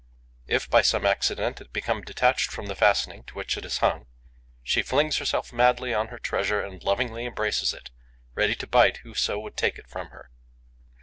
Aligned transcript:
If, 0.47 0.67
by 0.67 0.81
some 0.81 1.05
accident, 1.05 1.61
it 1.61 1.71
become 1.71 2.01
detached 2.01 2.49
from 2.49 2.65
the 2.65 2.75
fastening 2.75 3.23
to 3.25 3.35
which 3.35 3.55
it 3.55 3.63
is 3.65 3.77
hung, 3.85 4.07
she 4.63 4.81
flings 4.81 5.17
herself 5.17 5.53
madly 5.53 5.93
on 5.93 6.07
her 6.07 6.17
treasure 6.17 6.59
and 6.59 6.83
lovingly 6.83 7.27
embraces 7.27 7.71
it, 7.71 7.91
ready 8.33 8.55
to 8.55 8.65
bite 8.65 9.01
whoso 9.03 9.37
would 9.37 9.55
take 9.57 9.77
it 9.77 9.87
from 9.87 10.07
her. 10.07 10.31